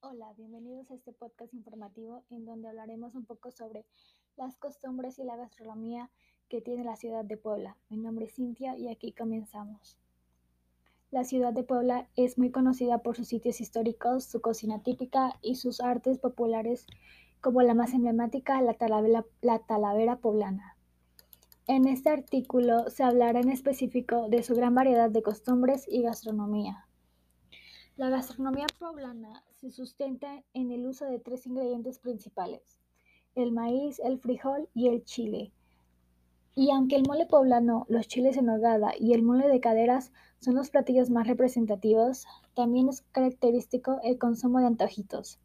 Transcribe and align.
Hola, 0.00 0.32
bienvenidos 0.36 0.88
a 0.92 0.94
este 0.94 1.12
podcast 1.12 1.52
informativo 1.52 2.22
en 2.30 2.46
donde 2.46 2.68
hablaremos 2.68 3.16
un 3.16 3.24
poco 3.24 3.50
sobre 3.50 3.84
las 4.36 4.56
costumbres 4.56 5.18
y 5.18 5.24
la 5.24 5.34
gastronomía 5.34 6.08
que 6.48 6.60
tiene 6.60 6.84
la 6.84 6.94
ciudad 6.94 7.24
de 7.24 7.36
Puebla. 7.36 7.76
Mi 7.88 7.96
nombre 7.96 8.26
es 8.26 8.34
Cintia 8.36 8.76
y 8.76 8.88
aquí 8.90 9.10
comenzamos. 9.10 9.98
La 11.10 11.24
ciudad 11.24 11.52
de 11.52 11.64
Puebla 11.64 12.08
es 12.14 12.38
muy 12.38 12.52
conocida 12.52 12.98
por 12.98 13.16
sus 13.16 13.26
sitios 13.26 13.60
históricos, 13.60 14.22
su 14.22 14.40
cocina 14.40 14.84
típica 14.84 15.34
y 15.42 15.56
sus 15.56 15.80
artes 15.80 16.18
populares 16.18 16.86
como 17.40 17.62
la 17.62 17.74
más 17.74 17.92
emblemática, 17.92 18.62
la 18.62 18.74
talavera, 18.74 19.26
la 19.42 19.58
talavera 19.58 20.20
poblana. 20.20 20.76
En 21.66 21.88
este 21.88 22.10
artículo 22.10 22.88
se 22.88 23.02
hablará 23.02 23.40
en 23.40 23.50
específico 23.50 24.28
de 24.28 24.44
su 24.44 24.54
gran 24.54 24.76
variedad 24.76 25.10
de 25.10 25.22
costumbres 25.22 25.86
y 25.88 26.02
gastronomía. 26.02 26.87
La 27.98 28.10
gastronomía 28.10 28.66
poblana 28.78 29.42
se 29.60 29.72
sustenta 29.72 30.44
en 30.54 30.70
el 30.70 30.86
uso 30.86 31.04
de 31.06 31.18
tres 31.18 31.48
ingredientes 31.48 31.98
principales, 31.98 32.62
el 33.34 33.50
maíz, 33.50 33.98
el 33.98 34.20
frijol 34.20 34.68
y 34.72 34.86
el 34.86 35.02
chile. 35.02 35.50
Y 36.54 36.70
aunque 36.70 36.94
el 36.94 37.02
mole 37.08 37.26
poblano, 37.26 37.86
los 37.88 38.06
chiles 38.06 38.36
en 38.36 38.46
nogada 38.46 38.92
y 38.96 39.14
el 39.14 39.24
mole 39.24 39.48
de 39.48 39.58
caderas 39.58 40.12
son 40.38 40.54
los 40.54 40.70
platillos 40.70 41.10
más 41.10 41.26
representativos, 41.26 42.28
también 42.54 42.88
es 42.88 43.02
característico 43.10 43.98
el 44.04 44.16
consumo 44.16 44.60
de 44.60 44.66
antojitos, 44.66 45.40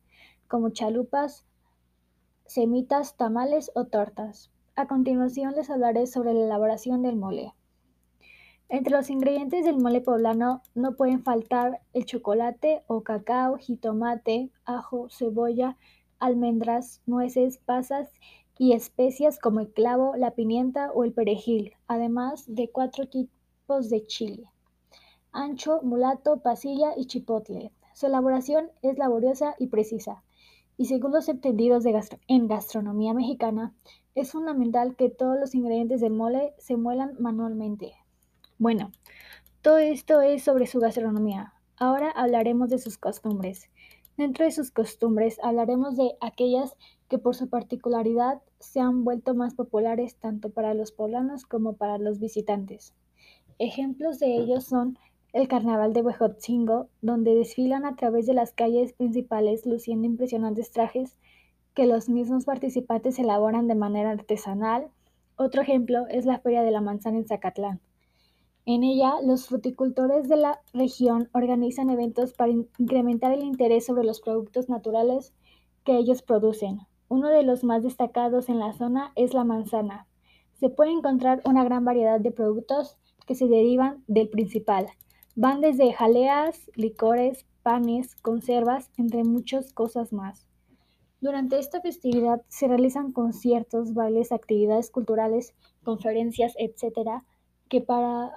como 0.47 0.69
chalupas, 0.69 1.45
semitas, 2.45 3.17
tamales 3.17 3.71
o 3.73 3.85
tortas. 3.85 4.51
A 4.75 4.87
continuación 4.87 5.55
les 5.55 5.71
hablaré 5.71 6.05
sobre 6.05 6.35
la 6.35 6.45
elaboración 6.45 7.01
del 7.01 7.15
mole. 7.15 7.55
Entre 8.73 8.91
los 8.91 9.11
ingredientes 9.11 9.65
del 9.65 9.77
mole 9.77 10.01
poblano 10.01 10.63
no 10.73 10.95
pueden 10.95 11.21
faltar 11.21 11.81
el 11.93 12.07
chocolate 12.07 12.81
o 12.87 13.03
cacao, 13.03 13.57
jitomate, 13.57 14.49
ajo, 14.65 15.09
cebolla, 15.11 15.77
almendras, 16.17 16.99
nueces, 17.05 17.59
pasas 17.59 18.09
y 18.57 18.73
especias 18.73 19.37
como 19.37 19.59
el 19.59 19.71
clavo, 19.71 20.15
la 20.15 20.31
pimienta 20.31 20.91
o 20.91 21.03
el 21.03 21.13
perejil, 21.13 21.73
además 21.85 22.45
de 22.47 22.71
cuatro 22.71 23.07
tipos 23.07 23.91
de 23.91 24.07
chile: 24.07 24.49
ancho, 25.31 25.81
mulato, 25.83 26.37
pasilla 26.37 26.93
y 26.97 27.05
chipotle. 27.05 27.71
Su 27.93 28.07
elaboración 28.07 28.71
es 28.81 28.97
laboriosa 28.97 29.53
y 29.59 29.67
precisa, 29.67 30.23
y 30.77 30.85
según 30.85 31.11
los 31.11 31.29
entendidos 31.29 31.85
en 32.27 32.47
gastronomía 32.47 33.13
mexicana, 33.13 33.75
es 34.15 34.31
fundamental 34.31 34.95
que 34.95 35.11
todos 35.11 35.39
los 35.39 35.53
ingredientes 35.53 36.01
del 36.01 36.13
mole 36.13 36.55
se 36.57 36.75
muelan 36.75 37.13
manualmente. 37.19 37.93
Bueno, 38.59 38.91
todo 39.61 39.79
esto 39.79 40.21
es 40.21 40.43
sobre 40.43 40.67
su 40.67 40.79
gastronomía. 40.79 41.53
Ahora 41.77 42.11
hablaremos 42.11 42.69
de 42.69 42.77
sus 42.77 42.97
costumbres. 42.97 43.69
Dentro 44.15 44.45
de 44.45 44.51
sus 44.51 44.69
costumbres 44.69 45.39
hablaremos 45.41 45.97
de 45.97 46.11
aquellas 46.21 46.75
que 47.09 47.17
por 47.17 47.35
su 47.35 47.49
particularidad 47.49 48.41
se 48.59 48.79
han 48.79 49.03
vuelto 49.03 49.33
más 49.33 49.55
populares 49.55 50.15
tanto 50.17 50.51
para 50.51 50.75
los 50.75 50.91
poblanos 50.91 51.45
como 51.45 51.73
para 51.73 51.97
los 51.97 52.19
visitantes. 52.19 52.93
Ejemplos 53.57 54.19
de 54.19 54.35
ellos 54.35 54.65
son 54.65 54.99
el 55.33 55.47
Carnaval 55.47 55.93
de 55.93 56.03
Huejotzingo, 56.03 56.89
donde 57.01 57.33
desfilan 57.33 57.85
a 57.85 57.95
través 57.95 58.27
de 58.27 58.33
las 58.33 58.53
calles 58.53 58.93
principales 58.93 59.65
luciendo 59.65 60.05
impresionantes 60.05 60.71
trajes 60.71 61.17
que 61.73 61.87
los 61.87 62.07
mismos 62.07 62.45
participantes 62.45 63.17
elaboran 63.17 63.67
de 63.67 63.75
manera 63.75 64.11
artesanal. 64.11 64.89
Otro 65.37 65.63
ejemplo 65.63 66.05
es 66.07 66.25
la 66.25 66.37
Feria 66.39 66.61
de 66.61 66.69
la 66.69 66.81
Manzana 66.81 67.17
en 67.17 67.27
Zacatlán, 67.27 67.79
en 68.65 68.83
ella, 68.83 69.15
los 69.21 69.47
fruticultores 69.47 70.29
de 70.29 70.37
la 70.37 70.61
región 70.73 71.29
organizan 71.33 71.89
eventos 71.89 72.33
para 72.33 72.51
incrementar 72.51 73.33
el 73.33 73.43
interés 73.43 73.85
sobre 73.85 74.05
los 74.05 74.21
productos 74.21 74.69
naturales 74.69 75.33
que 75.83 75.97
ellos 75.97 76.21
producen. 76.21 76.79
Uno 77.09 77.27
de 77.27 77.43
los 77.43 77.65
más 77.65 77.83
destacados 77.83 78.47
en 78.47 78.59
la 78.59 78.71
zona 78.71 79.11
es 79.15 79.33
la 79.33 79.43
manzana. 79.43 80.07
Se 80.53 80.69
puede 80.69 80.91
encontrar 80.91 81.41
una 81.43 81.65
gran 81.65 81.83
variedad 81.83 82.21
de 82.21 82.31
productos 82.31 82.97
que 83.27 83.35
se 83.35 83.47
derivan 83.47 84.03
del 84.07 84.29
principal. 84.29 84.87
Van 85.35 85.59
desde 85.59 85.91
jaleas, 85.91 86.71
licores, 86.75 87.45
panes, 87.63 88.15
conservas, 88.15 88.91
entre 88.97 89.25
muchas 89.25 89.73
cosas 89.73 90.13
más. 90.13 90.47
Durante 91.19 91.59
esta 91.59 91.81
festividad 91.81 92.41
se 92.47 92.67
realizan 92.67 93.11
conciertos, 93.11 93.93
bailes, 93.93 94.31
actividades 94.31 94.89
culturales, 94.89 95.53
conferencias, 95.83 96.53
etc., 96.57 97.23
que 97.73 97.81
para, 97.81 98.31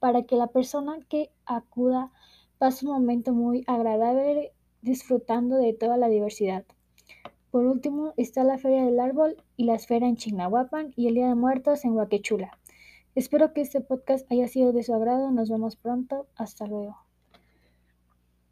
para 0.00 0.24
que 0.24 0.34
la 0.34 0.48
persona 0.48 0.98
que 1.08 1.30
acuda 1.44 2.10
pase 2.58 2.84
un 2.84 2.94
momento 2.94 3.32
muy 3.32 3.62
agradable 3.68 4.50
disfrutando 4.82 5.54
de 5.54 5.72
toda 5.72 5.96
la 5.96 6.08
diversidad. 6.08 6.64
Por 7.52 7.64
último 7.64 8.12
está 8.16 8.42
la 8.42 8.58
Feria 8.58 8.84
del 8.84 8.98
Árbol 8.98 9.36
y 9.56 9.66
la 9.66 9.76
Esfera 9.76 10.08
en 10.08 10.16
Chignahuapan 10.16 10.92
y 10.96 11.06
el 11.06 11.14
Día 11.14 11.28
de 11.28 11.36
Muertos 11.36 11.84
en 11.84 11.92
Huaquechula. 11.92 12.58
Espero 13.14 13.52
que 13.52 13.60
este 13.60 13.80
podcast 13.82 14.26
haya 14.32 14.48
sido 14.48 14.72
de 14.72 14.82
su 14.82 14.92
agrado. 14.94 15.30
Nos 15.30 15.48
vemos 15.48 15.76
pronto. 15.76 16.26
Hasta 16.34 16.66
luego. 16.66 17.05